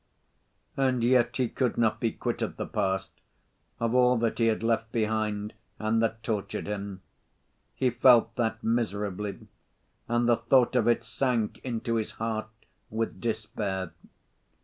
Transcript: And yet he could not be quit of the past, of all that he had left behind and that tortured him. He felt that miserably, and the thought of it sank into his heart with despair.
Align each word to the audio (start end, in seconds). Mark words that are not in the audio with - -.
And 0.77 1.03
yet 1.03 1.37
he 1.37 1.47
could 1.47 1.77
not 1.77 1.99
be 1.99 2.11
quit 2.11 2.41
of 2.41 2.57
the 2.57 2.65
past, 2.65 3.11
of 3.79 3.93
all 3.93 4.17
that 4.17 4.39
he 4.39 4.47
had 4.47 4.63
left 4.63 4.91
behind 4.91 5.53
and 5.77 6.01
that 6.01 6.23
tortured 6.23 6.65
him. 6.65 7.03
He 7.75 7.91
felt 7.91 8.35
that 8.35 8.63
miserably, 8.63 9.47
and 10.07 10.27
the 10.27 10.37
thought 10.37 10.75
of 10.75 10.87
it 10.87 11.03
sank 11.03 11.59
into 11.59 11.97
his 11.97 12.13
heart 12.13 12.47
with 12.89 13.21
despair. 13.21 13.91